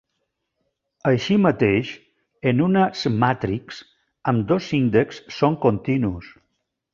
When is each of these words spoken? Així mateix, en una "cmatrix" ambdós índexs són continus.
Així 1.09 1.35
mateix, 1.41 1.91
en 2.53 2.63
una 2.69 2.85
"cmatrix" 3.01 3.83
ambdós 4.33 4.71
índexs 4.79 5.37
són 5.43 5.61
continus. 5.69 6.33